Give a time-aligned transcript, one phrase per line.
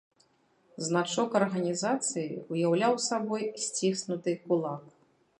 [0.85, 4.83] Значок арганізацыі уяўляў сабой сціснуты кулак.